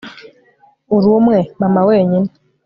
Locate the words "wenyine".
1.89-2.29